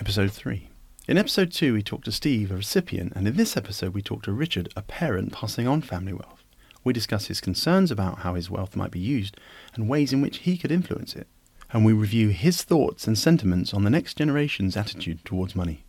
[0.00, 0.68] episode 3.
[1.08, 4.26] In episode 2, we talked to Steve, a recipient, and in this episode, we talked
[4.26, 6.44] to Richard, a parent passing on family wealth.
[6.84, 9.36] We discuss his concerns about how his wealth might be used
[9.74, 11.26] and ways in which he could influence it.
[11.72, 15.84] And we review his thoughts and sentiments on the next generation's attitude towards money.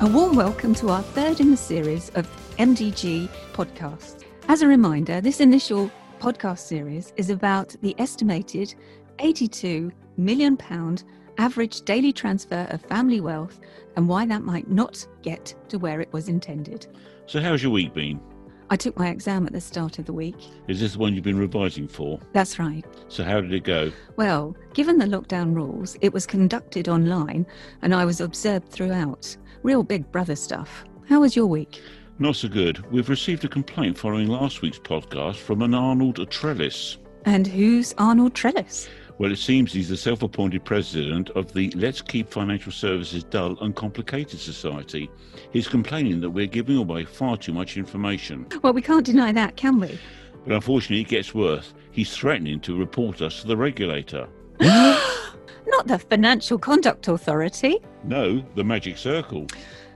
[0.00, 2.26] A warm welcome to our third in the series of
[2.58, 4.24] MDG podcasts.
[4.48, 5.90] As a reminder, this initial
[6.24, 8.74] podcast series is about the estimated
[9.18, 11.04] 82 million pound
[11.36, 13.60] average daily transfer of family wealth
[13.96, 16.86] and why that might not get to where it was intended.
[17.26, 18.22] So, how's your week been?
[18.70, 20.38] I took my exam at the start of the week.
[20.66, 22.18] Is this the one you've been revising for?
[22.32, 22.86] That's right.
[23.08, 23.92] So, how did it go?
[24.16, 27.44] Well, given the lockdown rules, it was conducted online
[27.82, 29.36] and I was observed throughout.
[29.62, 30.86] Real big brother stuff.
[31.06, 31.82] How was your week?
[32.18, 32.88] Not so good.
[32.92, 36.98] We've received a complaint following last week's podcast from an Arnold Trellis.
[37.24, 38.88] And who's Arnold Trellis?
[39.18, 43.56] Well, it seems he's the self appointed president of the Let's Keep Financial Services Dull
[43.60, 45.10] and Complicated Society.
[45.52, 48.46] He's complaining that we're giving away far too much information.
[48.62, 49.98] Well, we can't deny that, can we?
[50.46, 51.74] But unfortunately, it gets worse.
[51.90, 54.28] He's threatening to report us to the regulator.
[54.60, 57.78] Not the Financial Conduct Authority.
[58.04, 59.46] No, the magic circle.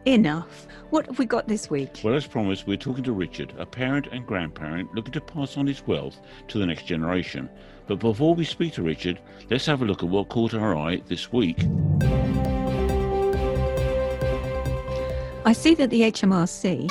[0.04, 0.66] Enough.
[0.90, 2.00] What have we got this week?
[2.02, 5.66] Well, as promised, we're talking to Richard, a parent and grandparent looking to pass on
[5.66, 7.50] his wealth to the next generation.
[7.86, 11.02] But before we speak to Richard, let's have a look at what caught our eye
[11.06, 11.58] this week.
[15.44, 16.90] I see that the HMRC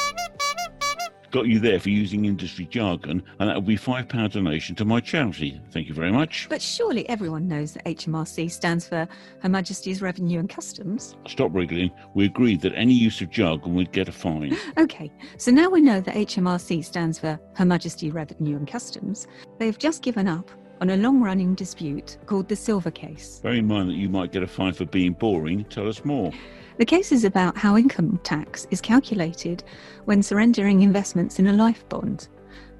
[1.31, 5.01] Got you there for using industry jargon, and that will be £5 donation to my
[5.01, 5.61] charity.
[5.71, 6.47] Thank you very much.
[6.49, 9.07] But surely everyone knows that HMRC stands for
[9.41, 11.15] Her Majesty's Revenue and Customs.
[11.27, 11.91] Stop wriggling.
[12.13, 14.55] We agreed that any use of jargon would get a fine.
[14.77, 19.27] Okay, so now we know that HMRC stands for Her Majesty Revenue and Customs.
[19.57, 23.39] They've just given up on a long running dispute called the Silver Case.
[23.39, 25.65] Bear in mind that you might get a fine for being boring.
[25.65, 26.31] Tell us more.
[26.77, 29.63] The case is about how income tax is calculated
[30.05, 32.27] when surrendering investments in a life bond.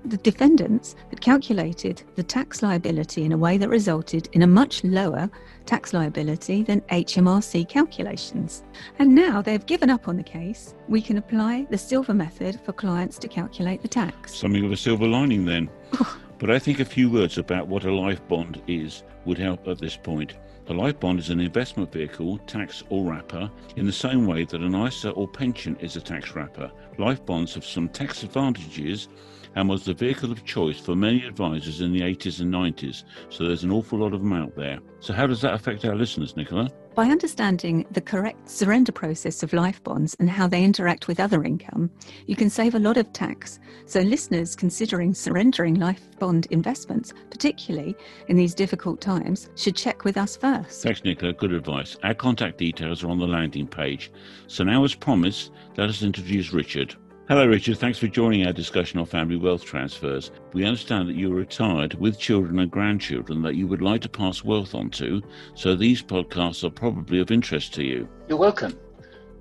[0.06, 4.84] The defendants had calculated the tax liability in a way that resulted in a much
[4.84, 5.30] lower
[5.66, 8.63] tax liability than HMRC calculations.
[9.00, 12.74] And now they've given up on the case, we can apply the silver method for
[12.74, 14.35] clients to calculate the tax.
[14.35, 15.69] Something of a silver lining then.
[16.38, 19.79] but I think a few words about what a life bond is would help at
[19.79, 20.35] this point.
[20.69, 24.59] A life bond is an investment vehicle, tax or wrapper, in the same way that
[24.59, 26.69] an ISA or pension is a tax wrapper.
[26.97, 29.07] Life bonds have some tax advantages
[29.55, 33.45] and was the vehicle of choice for many advisors in the 80s and 90s, so
[33.45, 34.79] there's an awful lot of them out there.
[35.00, 36.69] So, how does that affect our listeners, Nicola?
[36.97, 41.44] By understanding the correct surrender process of life bonds and how they interact with other
[41.44, 41.91] income,
[42.25, 43.59] you can save a lot of tax.
[43.85, 47.96] So, listeners considering surrendering life bond investments, particularly
[48.30, 50.81] in these difficult times, should check with us first.
[50.81, 51.34] Thanks, Nicola.
[51.34, 51.97] Good advice.
[52.02, 54.12] Our contact details are on the landing page.
[54.47, 56.96] So, now, as promised, let us introduce Richard.
[57.28, 57.78] Hello, Richard.
[57.78, 60.32] Thanks for joining our discussion on family wealth transfers.
[60.54, 64.46] We understand that you're retired with children and grandchildren that you would like to pass
[64.46, 65.22] wealth on to,
[65.54, 68.08] so these podcasts are probably of interest to you.
[68.30, 68.80] You're welcome.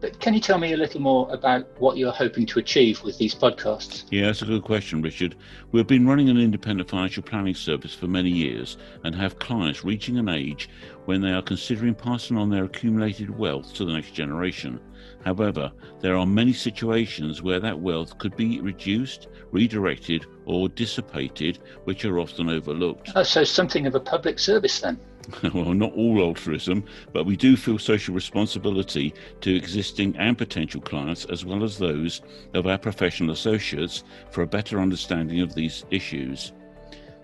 [0.07, 3.19] But can you tell me a little more about what you're hoping to achieve with
[3.19, 4.05] these podcasts?
[4.13, 5.35] Yeah, that's a good question, Richard.
[5.73, 10.17] We've been running an independent financial planning service for many years and have clients reaching
[10.17, 10.69] an age
[11.07, 14.79] when they are considering passing on their accumulated wealth to the next generation.
[15.25, 22.05] However, there are many situations where that wealth could be reduced, redirected, or dissipated, which
[22.05, 23.11] are often overlooked.
[23.17, 25.01] Oh, so something of a public service then?
[25.55, 31.25] well, not all altruism, but we do feel social responsibility to existing and potential clients,
[31.27, 32.23] as well as those
[32.55, 36.53] of our professional associates, for a better understanding of these issues.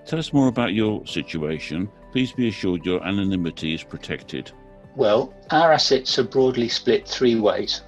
[0.07, 1.89] Tell us more about your situation.
[2.11, 4.51] Please be assured your anonymity is protected.
[4.97, 7.83] Well, our assets are broadly split three ways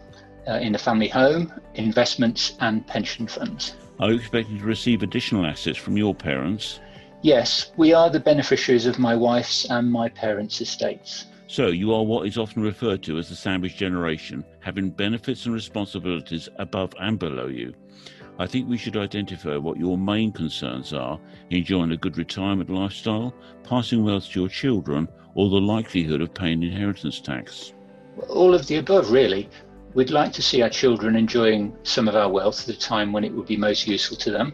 [0.49, 3.75] uh, in the family home, investments, and pension funds.
[4.01, 6.81] Are you expecting to receive additional assets from your parents?
[7.25, 11.25] Yes, we are the beneficiaries of my wife's and my parents' estates.
[11.47, 15.55] So, you are what is often referred to as the sandwich generation, having benefits and
[15.55, 17.73] responsibilities above and below you.
[18.39, 21.19] I think we should identify what your main concerns are
[21.49, 23.33] enjoying a good retirement lifestyle,
[23.63, 27.73] passing wealth to your children, or the likelihood of paying inheritance tax.
[28.29, 29.49] All of the above, really.
[29.95, 33.25] We'd like to see our children enjoying some of our wealth at a time when
[33.25, 34.53] it would be most useful to them,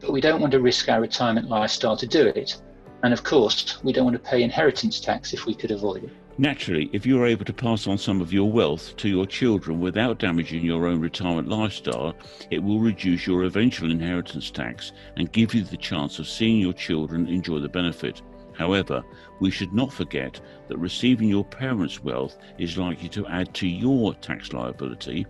[0.00, 2.60] but we don't want to risk our retirement lifestyle to do it.
[3.02, 6.10] And of course, we don't want to pay inheritance tax if we could avoid it.
[6.38, 9.78] Naturally, if you are able to pass on some of your wealth to your children
[9.78, 12.14] without damaging your own retirement lifestyle,
[12.50, 16.72] it will reduce your eventual inheritance tax and give you the chance of seeing your
[16.72, 18.22] children enjoy the benefit.
[18.60, 19.02] However,
[19.40, 24.12] we should not forget that receiving your parents' wealth is likely to add to your
[24.16, 25.26] tax liability,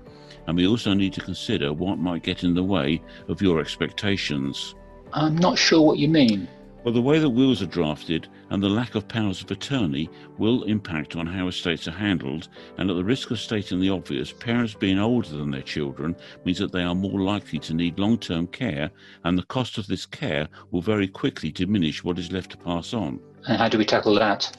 [0.48, 4.74] and we also need to consider what might get in the way of your expectations.
[5.12, 6.48] I'm not sure what you mean.
[6.82, 10.62] Well, the way that wills are drafted and the lack of powers of attorney will
[10.62, 12.48] impact on how estates are handled,
[12.78, 16.16] and at the risk of stating the obvious, parents being older than their children
[16.46, 18.90] means that they are more likely to need long term care,
[19.24, 22.94] and the cost of this care will very quickly diminish what is left to pass
[22.94, 23.20] on.
[23.46, 24.50] And how do we tackle that?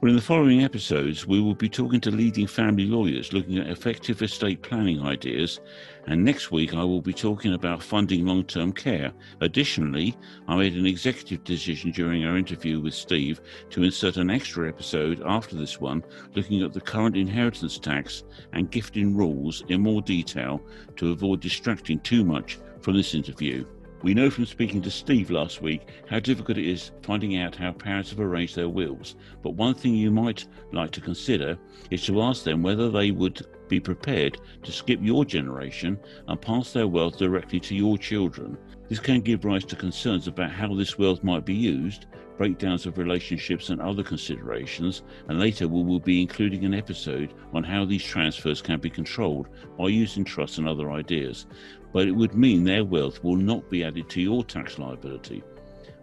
[0.00, 3.66] Well, in the following episodes, we will be talking to leading family lawyers looking at
[3.66, 5.60] effective estate planning ideas.
[6.06, 9.12] And next week, I will be talking about funding long term care.
[9.42, 10.16] Additionally,
[10.48, 15.22] I made an executive decision during our interview with Steve to insert an extra episode
[15.26, 16.02] after this one
[16.34, 18.24] looking at the current inheritance tax
[18.54, 20.62] and gifting rules in more detail
[20.96, 23.66] to avoid distracting too much from this interview.
[24.02, 27.72] We know from speaking to Steve last week how difficult it is finding out how
[27.72, 31.58] parents have arranged their wills, but one thing you might like to consider
[31.90, 35.98] is to ask them whether they would be prepared to skip your generation
[36.28, 38.56] and pass their wealth directly to your children.
[38.88, 42.06] This can give rise to concerns about how this wealth might be used,
[42.40, 45.02] breakdowns of relationships, and other considerations.
[45.28, 49.48] And later, we will be including an episode on how these transfers can be controlled
[49.76, 51.44] by using trusts and other ideas
[51.92, 55.42] but it would mean their wealth will not be added to your tax liability.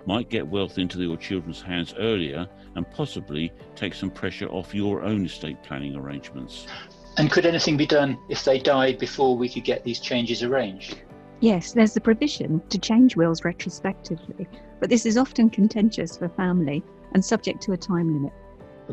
[0.06, 5.04] Might get wealth into your children's hands earlier and possibly take some pressure off your
[5.04, 6.68] own estate planning arrangements.
[7.18, 11.02] And could anything be done if they died before we could get these changes arranged?
[11.40, 14.48] Yes, there's the provision to change wills retrospectively,
[14.80, 16.84] but this is often contentious for family
[17.14, 18.34] and subject to a time limit.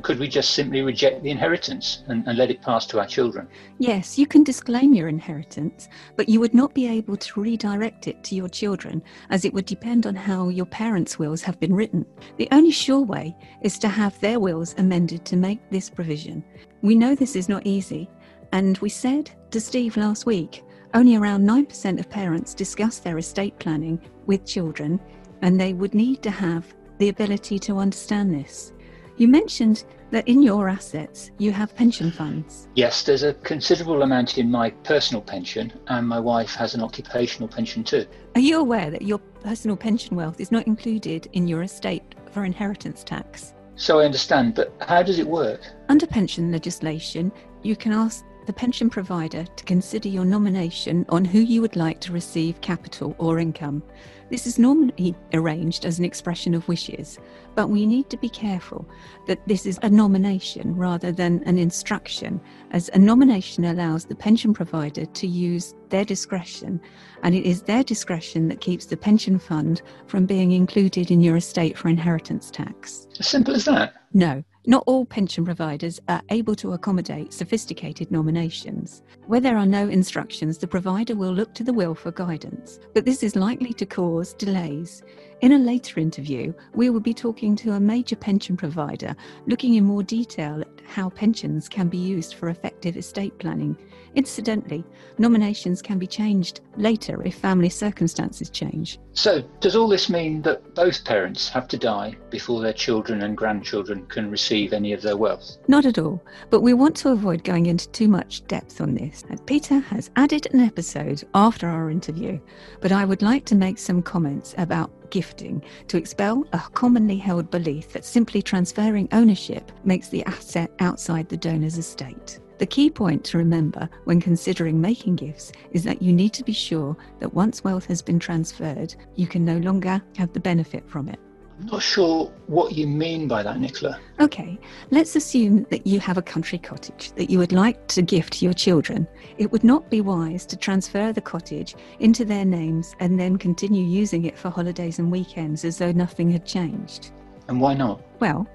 [0.02, 3.46] Could we just simply reject the inheritance and, and, let it pass to our children?
[3.78, 8.24] Yes, you can disclaim your inheritance, but you would not be able to redirect it
[8.24, 12.04] to your children as it would depend on how your parents' wills have been written.
[12.38, 16.42] The only sure way is to have their wills amended to make this provision.
[16.82, 18.10] We know this is not easy,
[18.50, 20.64] and we said to Steve last week
[20.94, 25.00] only around 9% of parents discuss their estate planning with children,
[25.44, 28.72] and they would need to have the ability to understand this.
[29.18, 32.66] You mentioned that in your assets you have pension funds.
[32.74, 37.46] Yes, there's a considerable amount in my personal pension, and my wife has an occupational
[37.46, 38.06] pension too.
[38.34, 42.44] Are you aware that your personal pension wealth is not included in your estate for
[42.44, 43.52] inheritance tax?
[43.76, 45.60] So I understand, but how does it work?
[45.90, 47.30] Under pension legislation,
[47.62, 52.00] you can ask the pension provider to consider your nomination on who you would like
[52.00, 53.82] to receive capital or income.
[54.30, 57.18] This is normally arranged as an expression of wishes,
[57.54, 58.88] but we need to be careful
[59.26, 64.54] that this is a nomination rather than an instruction, as a nomination allows the pension
[64.54, 66.80] provider to use their discretion,
[67.22, 71.36] and it is their discretion that keeps the pension fund from being included in your
[71.36, 73.06] estate for inheritance tax.
[73.20, 73.94] As simple as that?
[74.14, 74.42] No.
[74.66, 79.02] Not all pension providers are able to accommodate sophisticated nominations.
[79.26, 83.04] Where there are no instructions, the provider will look to the will for guidance, but
[83.04, 85.02] this is likely to cause delays.
[85.44, 89.14] In a later interview, we will be talking to a major pension provider
[89.46, 93.76] looking in more detail at how pensions can be used for effective estate planning.
[94.14, 94.84] Incidentally,
[95.18, 98.98] nominations can be changed later if family circumstances change.
[99.12, 103.36] So, does all this mean that both parents have to die before their children and
[103.36, 105.58] grandchildren can receive any of their wealth?
[105.68, 109.24] Not at all, but we want to avoid going into too much depth on this.
[109.28, 112.40] And Peter has added an episode after our interview,
[112.80, 117.48] but I would like to make some comments about gifting to expel a commonly held
[117.48, 122.40] belief that simply transferring ownership makes the asset outside the donor's estate.
[122.58, 126.52] The key point to remember when considering making gifts is that you need to be
[126.52, 131.08] sure that once wealth has been transferred, you can no longer have the benefit from
[131.08, 131.20] it.
[131.60, 133.98] I'm not sure what you mean by that, Nicola.
[134.20, 134.58] Okay,
[134.90, 138.44] let's assume that you have a country cottage that you would like to gift to
[138.44, 139.06] your children.
[139.38, 143.84] It would not be wise to transfer the cottage into their names and then continue
[143.84, 147.12] using it for holidays and weekends as though nothing had changed.
[147.48, 148.02] And why not?
[148.20, 148.48] Well,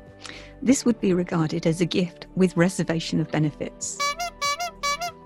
[0.61, 3.97] this would be regarded as a gift with reservation of benefits.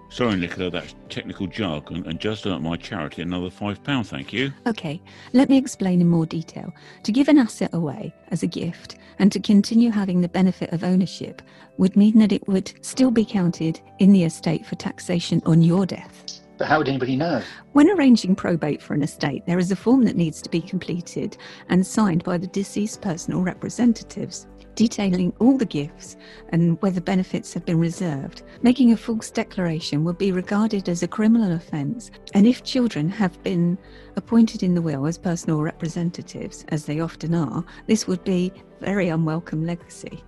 [0.10, 4.51] Sorry, Nicola, that's technical jargon, and just like my charity, another £5, thank you.
[4.65, 5.00] Okay,
[5.34, 6.74] let me explain in more detail.
[7.03, 10.84] To give an asset away as a gift and to continue having the benefit of
[10.84, 11.43] ownership
[11.77, 15.86] would mean that it would still be counted in the estate for taxation on your
[15.86, 16.41] death.
[16.58, 17.41] But how would anybody know?
[17.74, 21.38] When arranging probate for an estate, there is a form that needs to be completed
[21.70, 24.48] and signed by the deceased personal representatives.
[24.75, 26.18] Detailing all the gifts
[26.50, 28.44] and whether benefits have been reserved.
[28.62, 33.42] Making a false declaration would be regarded as a criminal offence, and if children have
[33.44, 33.77] been
[34.15, 38.51] appointed in the will as personal representatives, as they often are, this would be
[38.82, 40.24] very unwelcome legacy.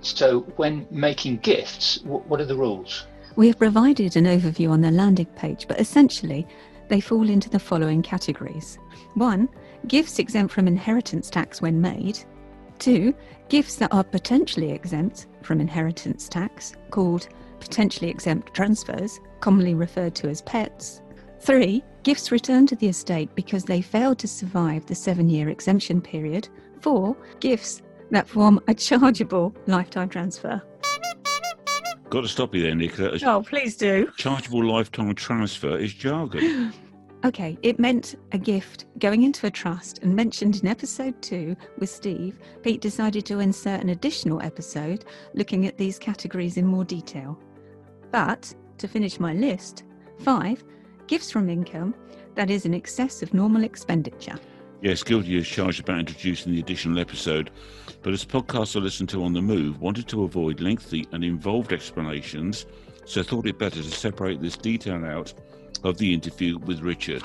[0.00, 3.06] So, when making gifts, what are the rules?
[3.34, 6.46] We have provided an overview on the landing page, but essentially,
[6.88, 8.78] they fall into the following categories.
[9.14, 9.48] 1.
[9.88, 12.18] Gifts exempt from inheritance tax when made.
[12.78, 13.14] 2.
[13.48, 17.28] Gifts that are potentially exempt from inheritance tax, called
[17.60, 21.00] potentially exempt transfers, commonly referred to as PETs.
[21.40, 21.82] 3.
[22.02, 26.48] Gifts returned to the estate because they failed to survive the seven year exemption period.
[26.80, 27.16] 4.
[27.40, 30.62] Gifts that form a chargeable lifetime transfer.
[32.08, 33.18] Got to stop you there, Nicola.
[33.24, 34.10] Oh, please do.
[34.16, 36.72] Chargeable lifetime transfer is jargon.
[37.26, 41.90] Okay, it meant a gift going into a trust and mentioned in episode two with
[41.90, 42.38] Steve.
[42.62, 45.04] Pete decided to insert an additional episode
[45.34, 47.36] looking at these categories in more detail.
[48.12, 49.82] But to finish my list,
[50.20, 50.62] five,
[51.08, 51.96] gifts from income
[52.36, 54.38] that is in excess of normal expenditure.
[54.80, 57.50] Yes, guilty as charged about introducing the additional episode,
[58.02, 61.72] but as podcasts are listened to on the move wanted to avoid lengthy and involved
[61.72, 62.66] explanations,
[63.04, 65.34] so thought it better to separate this detail out
[65.86, 67.22] of the interview with Richard.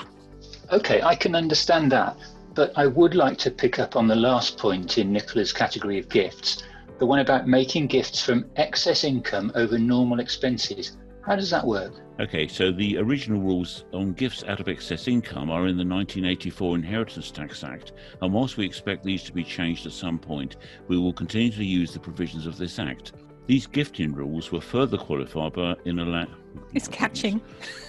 [0.72, 2.16] Okay, I can understand that,
[2.54, 6.08] but I would like to pick up on the last point in Nicola's category of
[6.08, 6.62] gifts,
[6.98, 10.96] the one about making gifts from excess income over normal expenses.
[11.26, 11.92] How does that work?
[12.20, 16.76] Okay, so the original rules on gifts out of excess income are in the 1984
[16.76, 20.56] Inheritance Tax Act, and whilst we expect these to be changed at some point,
[20.88, 23.12] we will continue to use the provisions of this Act.
[23.46, 26.26] These gifting rules were further qualified by in a la-
[26.74, 27.40] It's catching.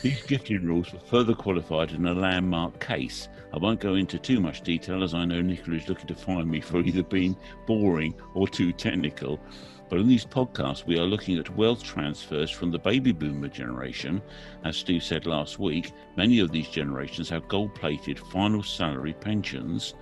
[0.01, 3.29] These gifting rules were further qualified in a landmark case.
[3.53, 6.50] I won't go into too much detail as I know Nicola is looking to find
[6.50, 9.39] me for either being boring or too technical.
[9.89, 14.24] But in these podcasts, we are looking at wealth transfers from the baby boomer generation.
[14.63, 19.93] As Steve said last week, many of these generations have gold plated final salary pensions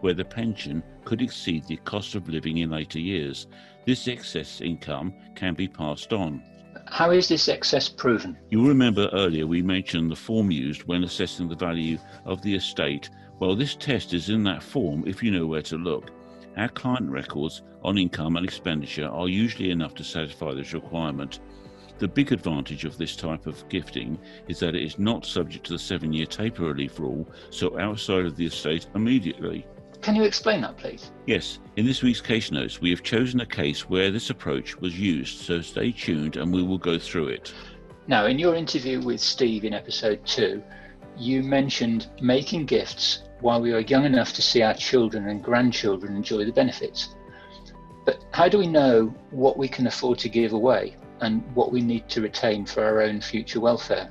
[0.00, 3.46] where the pension could exceed the cost of living in later years.
[3.86, 6.42] This excess income can be passed on.
[6.86, 8.36] How is this excess proven?
[8.50, 13.10] You remember earlier we mentioned the form used when assessing the value of the estate.
[13.38, 16.10] Well, this test is in that form if you know where to look.
[16.56, 21.38] Our client records on income and expenditure are usually enough to satisfy this requirement.
[21.98, 25.74] The big advantage of this type of gifting is that it is not subject to
[25.74, 29.64] the seven year taper relief rule, so outside of the estate immediately.
[30.02, 31.10] Can you explain that, please?
[31.26, 34.98] Yes, in this week's case notes, we have chosen a case where this approach was
[34.98, 37.52] used, so stay tuned and we will go through it.
[38.06, 40.62] Now, in your interview with Steve in episode two,
[41.18, 46.14] you mentioned making gifts while we are young enough to see our children and grandchildren
[46.14, 47.14] enjoy the benefits.
[48.04, 51.80] But how do we know what we can afford to give away and what we
[51.80, 54.10] need to retain for our own future welfare?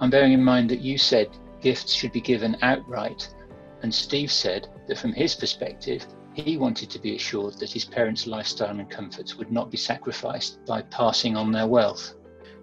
[0.00, 1.28] I'm bearing in mind that you said
[1.60, 3.28] gifts should be given outright,
[3.82, 8.26] and Steve said that from his perspective, he wanted to be assured that his parents'
[8.26, 12.14] lifestyle and comforts would not be sacrificed by passing on their wealth.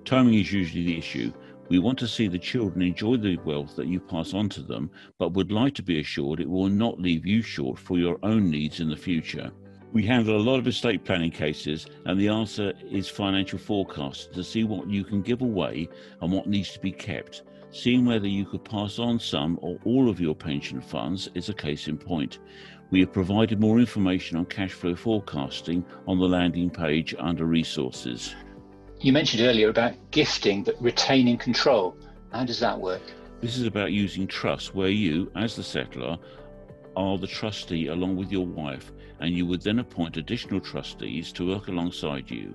[0.04, 1.32] Timing is usually the issue,
[1.72, 4.92] we want to see the children enjoy the wealth that you pass on to them,
[5.18, 8.52] but would like to be assured it will not leave you short for your own
[8.52, 9.52] needs in the future.
[9.94, 14.44] We handle a lot of estate planning cases, and the answer is financial forecasts to
[14.44, 15.88] see what you can give away
[16.20, 17.44] and what needs to be kept.
[17.74, 21.54] Seeing whether you could pass on some or all of your pension funds is a
[21.54, 22.40] case in point.
[22.90, 28.36] We have provided more information on cash flow forecasting on the landing page under resources.
[29.00, 31.96] You mentioned earlier about gifting but retaining control.
[32.34, 33.02] How does that work?
[33.40, 36.20] This is about using trust where you, as the settlor,
[36.98, 41.48] are the trustee along with your wife, and you would then appoint additional trustees to
[41.48, 42.54] work alongside you.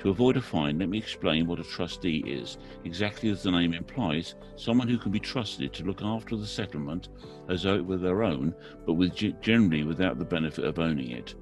[0.00, 2.56] To avoid a fine, let me explain what a trustee is.
[2.84, 7.10] Exactly as the name implies, someone who can be trusted to look after the settlement
[7.50, 8.54] as though it were their own,
[8.86, 11.34] but with generally without the benefit of owning it.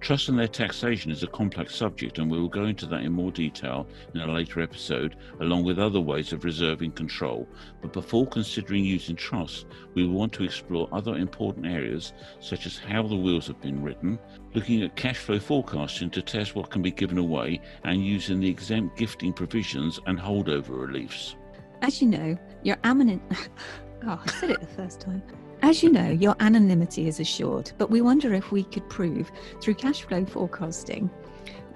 [0.00, 3.12] Trust and their taxation is a complex subject, and we will go into that in
[3.12, 7.46] more detail in a later episode, along with other ways of reserving control.
[7.82, 12.78] But before considering using trust, we will want to explore other important areas, such as
[12.78, 14.18] how the wills have been written,
[14.54, 18.48] looking at cash flow forecasting to test what can be given away, and using the
[18.48, 21.36] exempt gifting provisions and holdover reliefs.
[21.82, 23.22] As you know, your eminent.
[24.06, 25.22] oh, I said it the first time.
[25.62, 29.74] As you know, your anonymity is assured, but we wonder if we could prove through
[29.74, 31.10] cash flow forecasting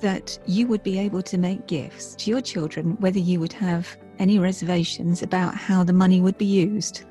[0.01, 3.97] that you would be able to make gifts to your children, whether you would have
[4.19, 7.05] any reservations about how the money would be used.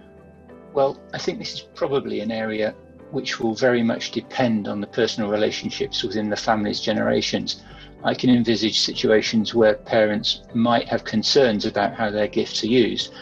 [0.73, 2.75] Well, I think this is probably an area
[3.11, 7.61] which will very much depend on the personal relationships within the family's generations.
[8.03, 13.13] I can envisage situations where parents might have concerns about how their gifts are used.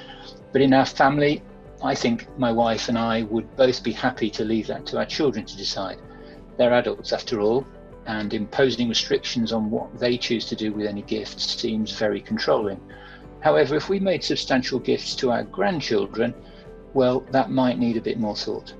[0.53, 1.43] But in our family,
[1.83, 5.05] I think my wife and I would both be happy to leave that to our
[5.05, 5.97] children to decide.
[6.57, 7.65] They're adults after all,
[8.05, 12.79] and imposing restrictions on what they choose to do with any gifts seems very controlling.
[13.41, 16.33] However, if we made substantial gifts to our grandchildren,
[16.93, 18.73] well, that might need a bit more thought.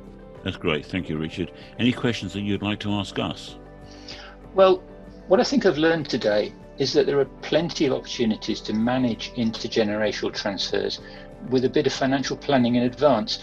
[0.43, 0.85] That's great.
[0.85, 1.51] Thank you, Richard.
[1.79, 3.57] Any questions that you'd like to ask us?
[4.53, 4.83] Well,
[5.27, 9.31] what I think I've learned today is that there are plenty of opportunities to manage
[9.33, 10.99] intergenerational transfers
[11.49, 13.39] with a bit of financial planning in advance.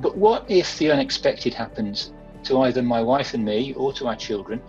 [0.00, 2.12] But what if the unexpected happens
[2.44, 4.60] to either my wife and me or to our children?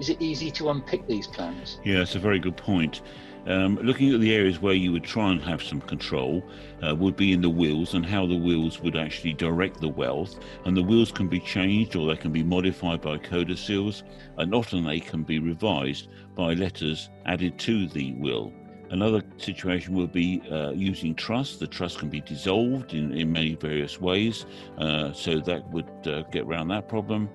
[0.00, 1.78] Is it easy to unpick these plans?
[1.84, 3.02] Yeah, it's a very good point.
[3.46, 6.42] Um, looking at the areas where you would try and have some control
[6.82, 10.38] uh, would be in the wills and how the wills would actually direct the wealth.
[10.64, 14.02] And the wills can be changed or they can be modified by codicils,
[14.38, 18.52] and often they can be revised by letters added to the will.
[18.90, 21.58] Another situation would be uh, using trust.
[21.58, 24.46] The trust can be dissolved in, in many various ways,
[24.78, 27.28] uh, so that would uh, get around that problem.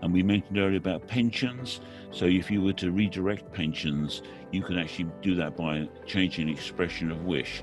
[0.00, 1.80] And we mentioned earlier about pensions.
[2.10, 7.10] So if you were to redirect pensions, you can actually do that by changing expression
[7.10, 7.62] of wish.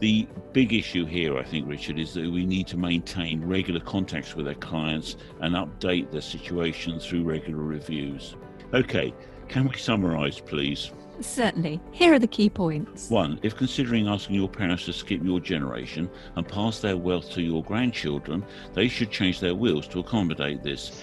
[0.00, 4.36] The big issue here, I think, Richard, is that we need to maintain regular contacts
[4.36, 8.36] with our clients and update their situation through regular reviews.
[8.74, 9.14] Okay,
[9.48, 10.90] can we summarise, please?
[11.20, 11.80] Certainly.
[11.92, 13.08] Here are the key points.
[13.08, 17.42] One, if considering asking your parents to skip your generation and pass their wealth to
[17.42, 21.02] your grandchildren, they should change their wills to accommodate this.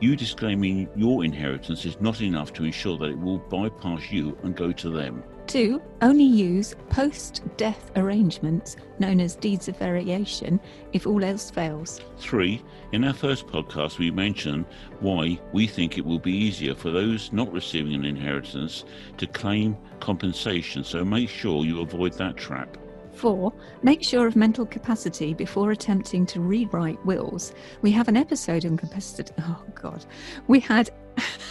[0.00, 4.56] You disclaiming your inheritance is not enough to ensure that it will bypass you and
[4.56, 5.22] go to them.
[5.46, 10.60] Two, only use post death arrangements known as deeds of variation
[10.92, 12.00] if all else fails.
[12.18, 14.64] Three, in our first podcast, we mentioned
[15.00, 18.84] why we think it will be easier for those not receiving an inheritance
[19.18, 22.78] to claim compensation, so make sure you avoid that trap.
[23.12, 27.52] Four, make sure of mental capacity before attempting to rewrite wills.
[27.82, 29.32] We have an episode on capacity.
[29.38, 30.04] Oh, God.
[30.46, 30.90] We had.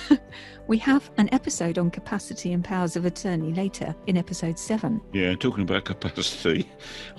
[0.72, 5.02] we have an episode on capacity and powers of attorney later in episode seven.
[5.12, 6.66] Yeah, talking about capacity,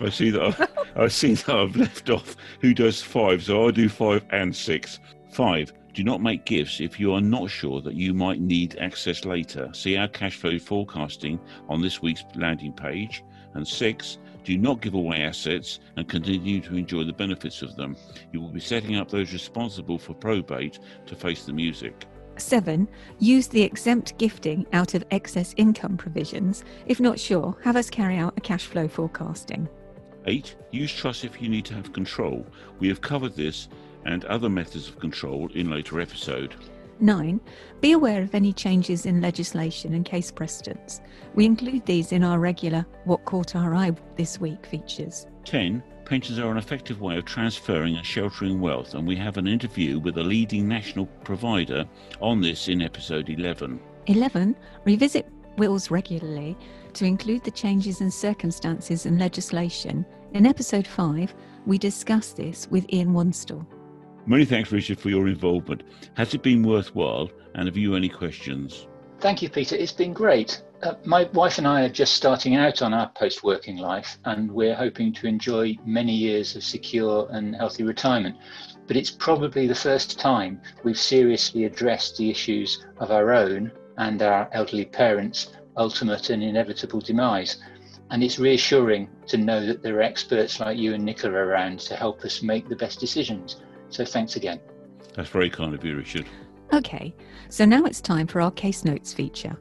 [0.01, 3.71] I see that I've, I see that I've left off who does five, so I'll
[3.71, 5.01] do five and six.
[5.33, 9.27] Five, do not make gifts if you are not sure that you might need access
[9.27, 9.69] later.
[9.75, 13.23] See our cash flow forecasting on this week's landing page.
[13.53, 17.99] And six, do not give away assets and continue to enjoy the benefits of them.
[18.33, 22.07] You will be setting up those responsible for probate to face the music.
[22.43, 22.89] 7.
[23.19, 26.65] Use the exempt gifting out of excess income provisions.
[26.87, 29.69] If not sure, have us carry out a cash flow forecasting.
[30.27, 30.55] 8.
[30.71, 32.47] Use trust if you need to have control.
[32.79, 33.69] We have covered this
[34.05, 36.55] and other methods of control in later episode.
[37.01, 37.41] 9.
[37.81, 41.01] Be aware of any changes in legislation and case precedents.
[41.35, 45.27] We include these in our regular What Caught Our Eye this week features.
[45.45, 45.83] 10.
[46.13, 49.99] Pensions are an effective way of transferring and sheltering wealth, and we have an interview
[49.99, 51.87] with a leading national provider
[52.21, 53.81] on this in episode 11.
[54.09, 54.55] 11.
[54.85, 56.55] Revisit wills regularly
[56.93, 60.05] to include the changes in circumstances and legislation.
[60.35, 63.67] In episode 5, we discuss this with Ian Wanstall.
[64.27, 65.83] Many thanks, Richard, for your involvement.
[66.13, 67.31] Has it been worthwhile?
[67.55, 68.87] And have you any questions?
[69.21, 69.77] Thank you, Peter.
[69.77, 70.61] It's been great.
[70.83, 74.51] Uh, my wife and I are just starting out on our post working life, and
[74.51, 78.37] we're hoping to enjoy many years of secure and healthy retirement.
[78.89, 84.23] But it's probably the first time we've seriously addressed the issues of our own and
[84.23, 87.59] our elderly parents' ultimate and inevitable demise.
[88.11, 91.95] And it's reassuring to know that there are experts like you and Nicola around to
[91.95, 93.63] help us make the best decisions.
[93.89, 94.59] So thanks again.
[95.15, 96.27] That's very kind of you, Richard.
[96.73, 97.15] Okay,
[97.51, 99.57] so now it's time for our case notes feature.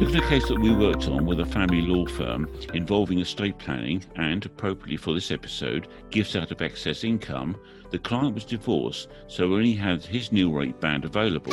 [0.00, 3.58] Look at a case that we worked on with a family law firm involving estate
[3.58, 7.54] planning and, appropriately for this episode, gifts out of excess income.
[7.90, 11.52] The client was divorced, so only had his nil rate band available.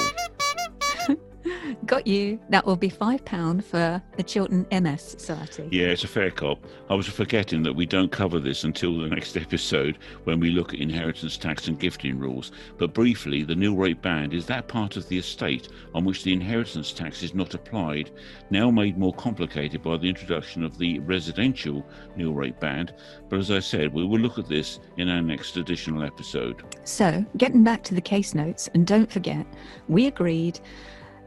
[1.86, 2.40] Got you.
[2.50, 5.68] That will be £5 for the Chiltern MS Society.
[5.72, 6.66] Yeah, it's a fair cop.
[6.90, 10.74] I was forgetting that we don't cover this until the next episode when we look
[10.74, 12.52] at inheritance tax and gifting rules.
[12.78, 16.34] But briefly, the nil rate band is that part of the estate on which the
[16.34, 18.12] inheritance tax is not applied,
[18.50, 22.94] now made more complicated by the introduction of the residential nil rate band.
[23.30, 26.64] But as I said, we will look at this in our next additional episode.
[26.84, 29.46] So, getting back to the case notes, and don't forget,
[29.88, 30.60] we agreed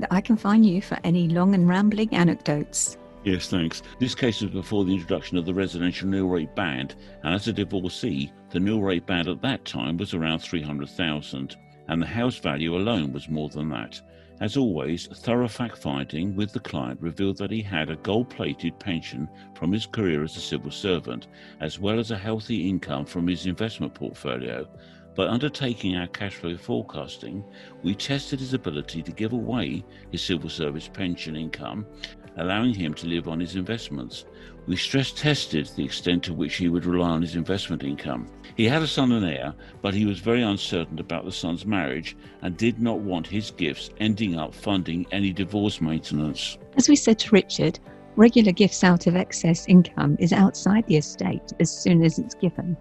[0.00, 2.96] that I can find you for any long and rambling anecdotes.
[3.22, 3.82] Yes, thanks.
[3.98, 7.52] This case was before the introduction of the residential nil rate band, and as a
[7.52, 11.56] divorcee, the nil rate band at that time was around 300,000,
[11.88, 14.00] and the house value alone was more than that.
[14.40, 18.78] As always, thorough fact finding with the client revealed that he had a gold plated
[18.78, 21.26] pension from his career as a civil servant,
[21.60, 24.66] as well as a healthy income from his investment portfolio.
[25.16, 27.44] By undertaking our cash flow forecasting,
[27.82, 31.84] we tested his ability to give away his civil service pension income,
[32.36, 34.24] allowing him to live on his investments.
[34.66, 38.30] We stress tested the extent to which he would rely on his investment income.
[38.56, 42.16] He had a son and heir, but he was very uncertain about the son's marriage
[42.42, 46.56] and did not want his gifts ending up funding any divorce maintenance.
[46.76, 47.80] As we said to Richard,
[48.20, 52.76] regular gifts out of excess income is outside the estate as soon as it's given.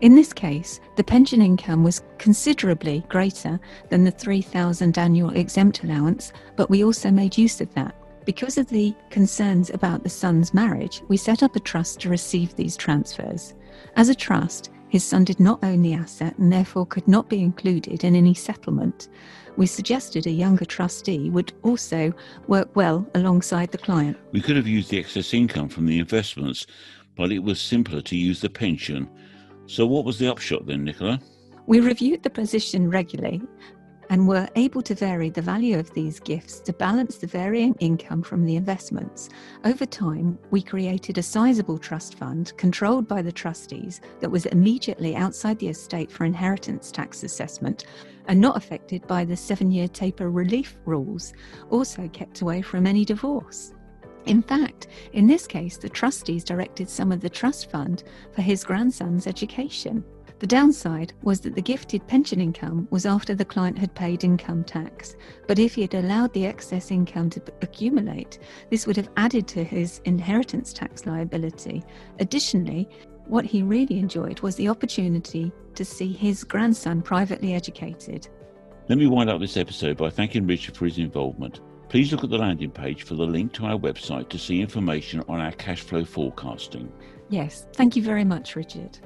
[0.00, 6.32] In this case, the pension income was considerably greater than the 3,000 annual exempt allowance,
[6.56, 7.94] but we also made use of that.
[8.24, 12.56] Because of the concerns about the son's marriage, we set up a trust to receive
[12.56, 13.52] these transfers.
[13.96, 17.40] As a trust, his son did not own the asset and therefore could not be
[17.40, 19.08] included in any settlement.
[19.56, 22.12] We suggested a younger trustee would also
[22.48, 24.18] work well alongside the client.
[24.32, 26.66] We could have used the excess income from the investments,
[27.16, 29.08] but it was simpler to use the pension.
[29.66, 31.20] So, what was the upshot then, Nicola?
[31.66, 33.40] We reviewed the position regularly
[34.10, 38.22] and were able to vary the value of these gifts to balance the varying income
[38.22, 39.30] from the investments.
[39.64, 45.16] Over time, we created a sizable trust fund controlled by the trustees that was immediately
[45.16, 47.86] outside the estate for inheritance tax assessment
[48.26, 51.32] and not affected by the seven year taper relief rules,
[51.70, 53.72] also kept away from any divorce.
[54.26, 58.64] In fact, in this case, the trustees directed some of the trust fund for his
[58.64, 60.04] grandson's education.
[60.40, 64.64] The downside was that the gifted pension income was after the client had paid income
[64.64, 65.14] tax,
[65.46, 68.38] but if he had allowed the excess income to accumulate,
[68.70, 71.84] this would have added to his inheritance tax liability.
[72.20, 72.88] Additionally,
[73.26, 78.26] what he really enjoyed was the opportunity to see his grandson privately educated.
[78.88, 81.60] Let me wind up this episode by thanking Richard for his involvement.
[81.90, 85.22] Please look at the landing page for the link to our website to see information
[85.28, 86.90] on our cash flow forecasting.
[87.28, 88.98] Yes, thank you very much, Richard.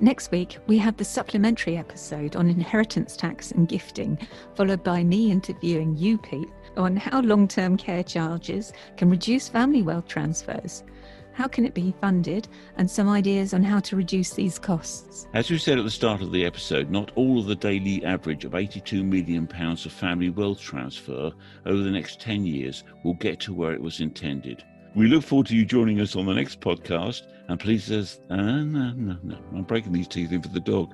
[0.00, 4.16] Next week, we have the supplementary episode on inheritance tax and gifting,
[4.54, 9.82] followed by me interviewing you, Pete, on how long term care charges can reduce family
[9.82, 10.84] wealth transfers.
[11.32, 15.26] How can it be funded, and some ideas on how to reduce these costs.
[15.34, 18.44] As we said at the start of the episode, not all of the daily average
[18.44, 21.32] of £82 million of family wealth transfer
[21.66, 24.62] over the next 10 years will get to where it was intended.
[24.98, 27.22] We look forward to you joining us on the next podcast.
[27.46, 30.92] And please, as uh, no, no, no, I'm breaking these teeth in for the dog.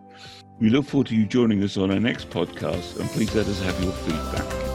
[0.60, 3.00] We look forward to you joining us on our next podcast.
[3.00, 4.73] And please let us have your feedback.